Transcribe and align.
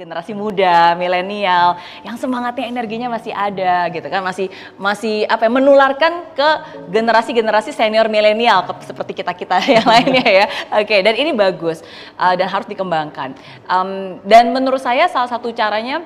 generasi 0.00 0.32
muda, 0.32 0.96
milenial, 0.96 1.76
yang 2.00 2.16
semangatnya 2.16 2.72
energinya 2.72 3.12
masih 3.12 3.36
ada 3.36 3.84
gitu 3.92 4.08
kan, 4.08 4.24
masih 4.24 4.48
masih 4.80 5.28
apa 5.28 5.44
ya, 5.44 5.52
menularkan 5.52 6.24
ke 6.32 6.48
generasi-generasi 6.88 7.68
senior 7.76 8.08
milenial 8.08 8.64
seperti 8.80 9.20
kita-kita 9.20 9.60
yang 9.76 9.84
lainnya 9.84 10.24
ya. 10.24 10.46
Oke, 10.80 11.04
dan 11.04 11.20
ini 11.20 11.36
bagus 11.36 11.84
uh, 12.16 12.32
dan 12.32 12.48
harus 12.48 12.64
dikembangkan. 12.64 13.36
Um, 13.68 14.16
dan 14.24 14.56
menurut 14.56 14.80
saya 14.80 15.04
salah 15.04 15.28
satu 15.28 15.52
caranya 15.52 16.00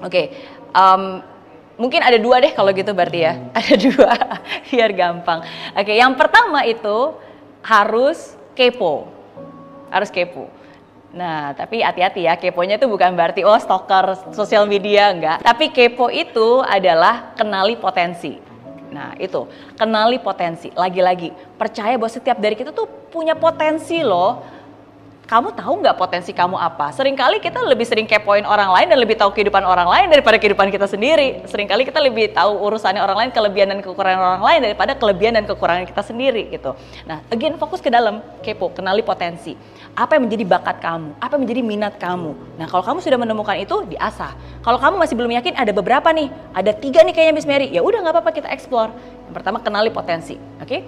oke, 0.00 0.08
okay, 0.08 0.40
um, 0.72 1.20
mungkin 1.76 2.00
ada 2.00 2.16
dua 2.16 2.40
deh 2.40 2.56
kalau 2.56 2.72
gitu 2.72 2.96
berarti 2.96 3.20
ya. 3.20 3.36
Ada 3.52 3.74
dua 3.76 4.12
biar 4.72 4.96
gampang. 4.96 5.44
Oke, 5.76 5.92
okay, 5.92 6.00
yang 6.00 6.16
pertama 6.16 6.64
itu 6.64 7.12
harus 7.60 8.32
kepo. 8.56 9.12
Harus 9.92 10.08
kepo. 10.08 10.48
Nah, 11.14 11.54
tapi 11.54 11.80
hati-hati 11.80 12.26
ya, 12.26 12.34
keponya 12.34 12.76
itu 12.76 12.90
bukan 12.90 13.14
berarti 13.14 13.46
oh 13.46 13.56
stalker 13.56 14.18
sosial 14.34 14.66
media 14.66 15.14
enggak. 15.14 15.38
Tapi 15.44 15.70
kepo 15.70 16.10
itu 16.10 16.60
adalah 16.64 17.36
kenali 17.38 17.78
potensi. 17.78 18.36
Nah, 18.90 19.12
itu, 19.20 19.44
kenali 19.76 20.16
potensi. 20.22 20.72
Lagi-lagi, 20.72 21.30
percaya 21.60 21.94
bahwa 22.00 22.10
setiap 22.10 22.38
dari 22.40 22.56
kita 22.56 22.72
tuh 22.72 22.88
punya 23.12 23.36
potensi 23.36 24.00
loh 24.00 24.55
kamu 25.26 25.58
tahu 25.58 25.82
nggak 25.82 25.98
potensi 25.98 26.30
kamu 26.30 26.54
apa? 26.54 26.94
Seringkali 26.94 27.42
kita 27.42 27.58
lebih 27.66 27.82
sering 27.82 28.06
kepoin 28.06 28.46
orang 28.46 28.70
lain 28.70 28.86
dan 28.94 28.98
lebih 29.02 29.18
tahu 29.18 29.34
kehidupan 29.34 29.66
orang 29.66 29.90
lain 29.90 30.06
daripada 30.06 30.38
kehidupan 30.38 30.70
kita 30.70 30.86
sendiri. 30.86 31.42
Seringkali 31.50 31.82
kita 31.82 31.98
lebih 31.98 32.30
tahu 32.30 32.62
urusannya 32.62 33.02
orang 33.02 33.26
lain, 33.26 33.30
kelebihan 33.34 33.74
dan 33.74 33.82
kekurangan 33.82 34.22
orang 34.22 34.42
lain 34.46 34.58
daripada 34.70 34.94
kelebihan 34.94 35.34
dan 35.34 35.44
kekurangan 35.50 35.82
kita 35.82 36.06
sendiri 36.06 36.46
gitu. 36.54 36.78
Nah, 37.10 37.26
again 37.34 37.58
fokus 37.58 37.82
ke 37.82 37.90
dalam, 37.90 38.22
kepo, 38.38 38.70
kenali 38.70 39.02
potensi. 39.02 39.58
Apa 39.98 40.14
yang 40.14 40.30
menjadi 40.30 40.46
bakat 40.46 40.78
kamu? 40.78 41.18
Apa 41.18 41.32
yang 41.34 41.42
menjadi 41.42 41.62
minat 41.66 41.94
kamu? 41.98 42.30
Nah, 42.62 42.66
kalau 42.70 42.86
kamu 42.86 42.98
sudah 43.02 43.18
menemukan 43.18 43.58
itu, 43.58 43.76
diasah. 43.98 44.30
Kalau 44.62 44.78
kamu 44.78 44.94
masih 44.94 45.18
belum 45.18 45.34
yakin, 45.42 45.58
ada 45.58 45.74
beberapa 45.74 46.06
nih, 46.14 46.30
ada 46.54 46.70
tiga 46.70 47.02
nih 47.02 47.10
kayaknya 47.10 47.34
Miss 47.34 47.50
Mary. 47.50 47.66
Ya 47.74 47.82
udah 47.82 47.98
nggak 47.98 48.14
apa-apa 48.14 48.30
kita 48.30 48.46
explore. 48.54 48.94
Yang 49.26 49.34
pertama 49.42 49.58
kenali 49.58 49.90
potensi, 49.90 50.38
oke? 50.38 50.70
Okay? 50.70 50.86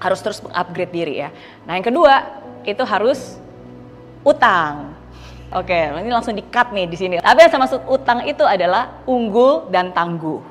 Harus 0.00 0.24
terus 0.24 0.40
upgrade 0.56 0.88
diri 0.88 1.20
ya. 1.20 1.28
Nah, 1.68 1.76
yang 1.76 1.84
kedua 1.84 2.40
itu 2.64 2.80
harus 2.80 3.43
utang. 4.24 4.96
Oke, 5.54 5.76
ini 5.76 6.10
langsung 6.10 6.34
di-cut 6.34 6.74
nih 6.74 6.90
di 6.90 6.96
sini. 6.98 7.14
Tapi 7.22 7.46
yang 7.46 7.50
saya 7.52 7.62
maksud 7.62 7.80
utang 7.86 8.26
itu 8.26 8.42
adalah 8.42 9.04
unggul 9.06 9.70
dan 9.70 9.94
tangguh. 9.94 10.42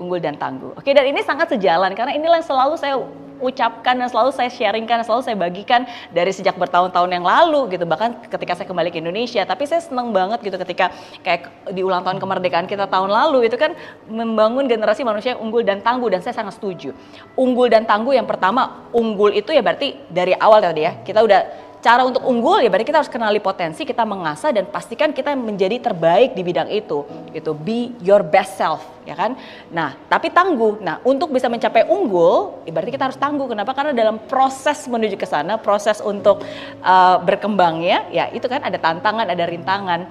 Unggul 0.00 0.16
dan 0.22 0.40
tangguh. 0.40 0.72
Oke, 0.72 0.96
dan 0.96 1.04
ini 1.04 1.20
sangat 1.20 1.52
sejalan 1.52 1.92
karena 1.92 2.16
inilah 2.16 2.40
yang 2.40 2.48
selalu 2.48 2.74
saya 2.80 2.96
ucapkan 3.40 4.00
dan 4.00 4.08
selalu 4.08 4.32
saya 4.32 4.48
sharingkan, 4.48 5.04
selalu 5.04 5.22
saya 5.24 5.36
bagikan 5.36 5.84
dari 6.12 6.32
sejak 6.32 6.56
bertahun-tahun 6.56 7.10
yang 7.12 7.24
lalu 7.24 7.76
gitu. 7.76 7.84
Bahkan 7.84 8.32
ketika 8.32 8.56
saya 8.56 8.66
kembali 8.68 8.88
ke 8.88 8.98
Indonesia, 9.00 9.44
tapi 9.44 9.68
saya 9.68 9.84
senang 9.84 10.08
banget 10.12 10.40
gitu 10.40 10.56
ketika 10.56 10.92
kayak 11.20 11.52
di 11.72 11.84
ulang 11.84 12.00
tahun 12.00 12.16
kemerdekaan 12.16 12.64
kita 12.64 12.88
tahun 12.88 13.12
lalu 13.12 13.48
itu 13.48 13.60
kan 13.60 13.76
membangun 14.08 14.64
generasi 14.64 15.04
manusia 15.04 15.36
yang 15.36 15.44
unggul 15.44 15.60
dan 15.60 15.84
tangguh 15.84 16.08
dan 16.08 16.24
saya 16.24 16.32
sangat 16.32 16.56
setuju. 16.56 16.96
Unggul 17.36 17.68
dan 17.68 17.84
tangguh 17.84 18.16
yang 18.16 18.24
pertama, 18.24 18.88
unggul 18.96 19.32
itu 19.36 19.52
ya 19.52 19.60
berarti 19.60 20.00
dari 20.08 20.32
awal 20.32 20.64
tadi 20.64 20.88
ya. 20.88 20.92
Kita 21.04 21.20
udah 21.20 21.65
cara 21.86 22.02
untuk 22.02 22.26
unggul 22.26 22.58
ya 22.58 22.66
berarti 22.66 22.90
kita 22.90 22.98
harus 22.98 23.12
kenali 23.12 23.38
potensi, 23.38 23.86
kita 23.86 24.02
mengasah 24.02 24.50
dan 24.50 24.66
pastikan 24.66 25.14
kita 25.14 25.38
menjadi 25.38 25.78
terbaik 25.78 26.34
di 26.34 26.42
bidang 26.42 26.66
itu. 26.66 27.06
Gitu, 27.30 27.54
be 27.54 27.94
your 28.02 28.26
best 28.26 28.58
self, 28.58 28.82
ya 29.06 29.14
kan? 29.14 29.38
Nah, 29.70 29.94
tapi 30.10 30.34
tangguh. 30.34 30.82
Nah, 30.82 30.98
untuk 31.06 31.30
bisa 31.30 31.46
mencapai 31.46 31.86
unggul, 31.86 32.58
ya 32.66 32.74
berarti 32.74 32.90
kita 32.90 33.06
harus 33.06 33.14
tangguh. 33.14 33.46
Kenapa? 33.46 33.70
Karena 33.70 33.94
dalam 33.94 34.18
proses 34.26 34.82
menuju 34.90 35.14
ke 35.14 35.30
sana, 35.30 35.62
proses 35.62 36.02
untuk 36.02 36.42
uh, 36.82 37.22
berkembangnya, 37.22 38.10
ya 38.10 38.34
itu 38.34 38.50
kan 38.50 38.66
ada 38.66 38.82
tantangan, 38.82 39.30
ada 39.30 39.46
rintangan. 39.46 40.10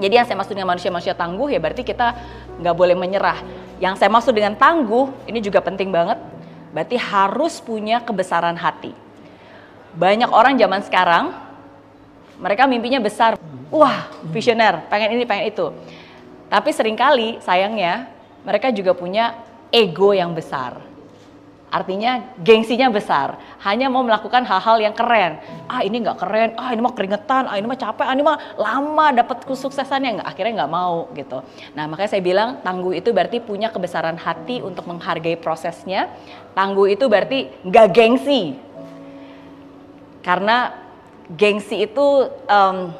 Jadi 0.00 0.16
yang 0.16 0.24
saya 0.24 0.40
maksud 0.40 0.56
dengan 0.56 0.72
manusia-manusia 0.72 1.12
tangguh 1.12 1.52
ya 1.52 1.60
berarti 1.60 1.84
kita 1.84 2.16
nggak 2.64 2.72
boleh 2.72 2.96
menyerah. 2.96 3.36
Yang 3.76 4.00
saya 4.00 4.08
maksud 4.08 4.32
dengan 4.32 4.56
tangguh 4.56 5.28
ini 5.28 5.44
juga 5.44 5.60
penting 5.60 5.92
banget. 5.92 6.16
Berarti 6.72 6.96
harus 6.96 7.60
punya 7.60 8.00
kebesaran 8.00 8.56
hati 8.56 9.09
banyak 9.94 10.30
orang 10.30 10.54
zaman 10.58 10.80
sekarang 10.86 11.24
mereka 12.40 12.64
mimpinya 12.64 12.98
besar. 13.02 13.36
Wah, 13.70 14.10
visioner, 14.34 14.88
pengen 14.90 15.14
ini, 15.14 15.24
pengen 15.28 15.46
itu. 15.52 15.70
Tapi 16.50 16.74
sering 16.74 16.98
kali 16.98 17.38
sayangnya 17.38 18.10
mereka 18.42 18.74
juga 18.74 18.96
punya 18.96 19.38
ego 19.70 20.10
yang 20.10 20.34
besar. 20.34 20.90
Artinya 21.70 22.34
gengsinya 22.42 22.90
besar, 22.90 23.38
hanya 23.62 23.86
mau 23.86 24.02
melakukan 24.02 24.42
hal-hal 24.42 24.82
yang 24.82 24.90
keren. 24.90 25.38
Ah 25.70 25.86
ini 25.86 26.02
nggak 26.02 26.18
keren, 26.18 26.50
ah 26.58 26.74
ini 26.74 26.82
mah 26.82 26.90
keringetan, 26.98 27.46
ah 27.46 27.54
ini 27.54 27.66
mah 27.70 27.78
capek, 27.78 28.10
ah 28.10 28.14
ini 28.18 28.26
mah 28.26 28.38
lama 28.58 29.06
dapat 29.14 29.46
kesuksesannya 29.46 30.18
nggak, 30.18 30.28
akhirnya 30.34 30.66
nggak 30.66 30.72
mau 30.74 31.06
gitu. 31.14 31.46
Nah 31.78 31.86
makanya 31.86 32.10
saya 32.18 32.22
bilang 32.26 32.58
tangguh 32.66 32.98
itu 32.98 33.14
berarti 33.14 33.38
punya 33.38 33.70
kebesaran 33.70 34.18
hati 34.18 34.58
untuk 34.58 34.82
menghargai 34.90 35.38
prosesnya. 35.38 36.10
Tangguh 36.58 36.90
itu 36.90 37.06
berarti 37.06 37.46
nggak 37.62 37.86
gengsi, 37.94 38.58
karena 40.20 40.74
gengsi 41.36 41.86
itu 41.86 42.28
um, 42.50 42.92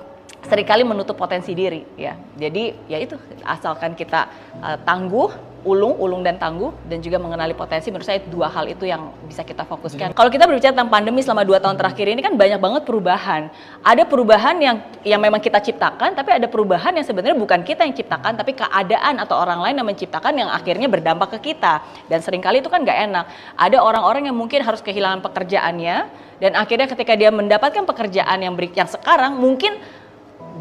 sering 0.47 0.67
kali 0.67 0.83
menutup 0.87 1.17
potensi 1.19 1.53
diri 1.53 1.85
ya. 2.01 2.17
Jadi 2.37 2.89
ya 2.89 2.99
itu 3.01 3.17
asalkan 3.45 3.93
kita 3.93 4.29
uh, 4.65 4.79
tangguh, 4.81 5.29
ulung, 5.69 5.93
ulung 6.01 6.25
dan 6.25 6.41
tangguh 6.41 6.73
dan 6.89 7.05
juga 7.05 7.21
mengenali 7.21 7.53
potensi 7.53 7.93
menurut 7.93 8.09
saya 8.09 8.25
dua 8.25 8.49
hal 8.49 8.65
itu 8.65 8.89
yang 8.89 9.13
bisa 9.29 9.45
kita 9.45 9.69
fokuskan. 9.69 10.17
Kalau 10.17 10.31
kita 10.33 10.49
berbicara 10.49 10.73
tentang 10.73 10.89
pandemi 10.89 11.21
selama 11.21 11.45
dua 11.45 11.61
tahun 11.61 11.77
terakhir 11.77 12.07
ini 12.09 12.21
kan 12.25 12.35
banyak 12.41 12.57
banget 12.57 12.83
perubahan. 12.89 13.53
Ada 13.85 14.09
perubahan 14.09 14.57
yang 14.57 14.77
yang 15.05 15.21
memang 15.21 15.45
kita 15.45 15.61
ciptakan 15.61 16.17
tapi 16.17 16.33
ada 16.33 16.49
perubahan 16.49 16.97
yang 16.97 17.05
sebenarnya 17.05 17.37
bukan 17.37 17.61
kita 17.61 17.85
yang 17.85 17.93
ciptakan 17.93 18.41
tapi 18.41 18.57
keadaan 18.57 19.21
atau 19.21 19.37
orang 19.37 19.61
lain 19.61 19.77
yang 19.85 19.89
menciptakan 19.89 20.33
yang 20.33 20.49
akhirnya 20.49 20.89
berdampak 20.89 21.37
ke 21.37 21.53
kita. 21.53 21.85
Dan 22.09 22.25
sering 22.25 22.41
kali 22.41 22.65
itu 22.65 22.73
kan 22.73 22.81
nggak 22.81 22.99
enak. 23.13 23.25
Ada 23.61 23.85
orang-orang 23.85 24.33
yang 24.33 24.37
mungkin 24.37 24.65
harus 24.65 24.81
kehilangan 24.81 25.21
pekerjaannya 25.21 25.97
dan 26.41 26.57
akhirnya 26.57 26.89
ketika 26.89 27.13
dia 27.13 27.29
mendapatkan 27.29 27.85
pekerjaan 27.85 28.41
yang 28.41 28.57
yang 28.57 28.89
sekarang 28.89 29.37
mungkin 29.37 29.77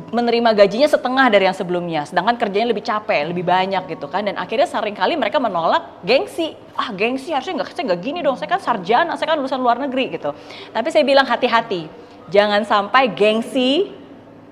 menerima 0.09 0.49
gajinya 0.57 0.89
setengah 0.89 1.25
dari 1.29 1.45
yang 1.45 1.57
sebelumnya, 1.57 2.01
sedangkan 2.05 2.35
kerjanya 2.37 2.73
lebih 2.73 2.83
capek, 2.85 3.29
lebih 3.29 3.45
banyak 3.45 3.85
gitu 3.89 4.09
kan, 4.09 4.25
dan 4.25 4.35
akhirnya 4.35 4.65
sering 4.65 4.97
kali 4.97 5.13
mereka 5.15 5.37
menolak 5.37 6.01
gengsi, 6.01 6.57
ah 6.73 6.89
gengsi 6.93 7.33
harusnya 7.33 7.61
nggak, 7.61 7.73
saya 7.73 7.85
nggak 7.93 8.01
gini 8.01 8.19
dong, 8.25 8.35
saya 8.35 8.49
kan 8.49 8.61
sarjana, 8.61 9.13
saya 9.15 9.33
kan 9.33 9.37
lulusan 9.37 9.61
luar 9.61 9.77
negeri 9.77 10.17
gitu. 10.17 10.33
Tapi 10.73 10.87
saya 10.89 11.05
bilang 11.05 11.25
hati-hati, 11.29 11.87
jangan 12.33 12.65
sampai 12.65 13.13
gengsi 13.13 13.93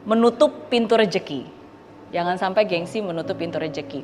menutup 0.08 0.72
pintu 0.72 0.96
rejeki, 0.96 1.44
jangan 2.16 2.40
sampai 2.40 2.64
gengsi 2.64 3.04
menutup 3.04 3.36
pintu 3.36 3.60
rejeki. 3.60 4.02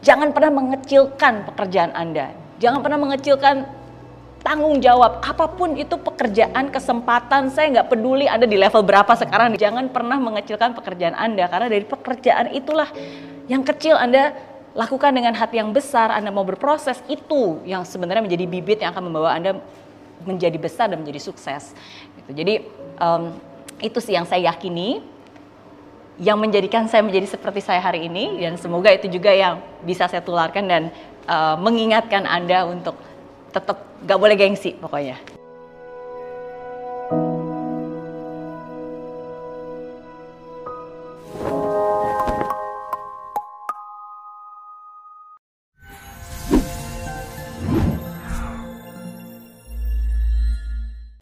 Jangan 0.00 0.32
pernah 0.32 0.52
mengecilkan 0.52 1.48
pekerjaan 1.52 1.92
Anda, 1.92 2.32
jangan 2.56 2.80
pernah 2.80 2.98
mengecilkan 3.00 3.79
tanggung 4.50 4.82
jawab. 4.82 5.22
Apa 5.22 5.46
pun 5.54 5.78
itu 5.78 5.94
pekerjaan 5.94 6.74
kesempatan 6.74 7.54
saya 7.54 7.70
nggak 7.70 7.86
peduli 7.86 8.26
anda 8.26 8.50
di 8.50 8.58
level 8.58 8.82
berapa 8.82 9.14
sekarang. 9.14 9.54
Jangan 9.54 9.94
pernah 9.94 10.18
mengecilkan 10.18 10.74
pekerjaan 10.74 11.14
anda 11.14 11.46
karena 11.46 11.70
dari 11.70 11.86
pekerjaan 11.86 12.50
itulah 12.50 12.90
yang 13.46 13.62
kecil 13.62 13.94
anda 13.94 14.34
lakukan 14.74 15.14
dengan 15.14 15.38
hati 15.38 15.62
yang 15.62 15.70
besar 15.70 16.10
anda 16.10 16.34
mau 16.34 16.42
berproses 16.42 16.98
itu 17.06 17.62
yang 17.62 17.86
sebenarnya 17.86 18.26
menjadi 18.26 18.44
bibit 18.50 18.82
yang 18.82 18.90
akan 18.90 19.06
membawa 19.06 19.38
anda 19.38 19.54
menjadi 20.26 20.58
besar 20.58 20.90
dan 20.90 20.98
menjadi 20.98 21.30
sukses. 21.30 21.70
Gitu. 22.18 22.30
jadi 22.34 22.54
um, 22.98 23.38
itu 23.80 23.98
sih 24.02 24.12
yang 24.18 24.26
saya 24.28 24.50
yakini 24.50 25.00
yang 26.20 26.36
menjadikan 26.36 26.84
saya 26.84 27.00
menjadi 27.00 27.32
seperti 27.32 27.64
saya 27.64 27.80
hari 27.80 28.04
ini 28.04 28.44
dan 28.44 28.60
semoga 28.60 28.92
itu 28.92 29.08
juga 29.08 29.32
yang 29.32 29.62
bisa 29.80 30.04
saya 30.04 30.20
tularkan 30.20 30.68
dan 30.68 30.82
uh, 31.24 31.56
mengingatkan 31.56 32.28
anda 32.28 32.68
untuk 32.68 32.92
tetap 33.50 33.82
gak 34.06 34.18
boleh 34.18 34.38
gengsi 34.38 34.74
pokoknya. 34.78 35.39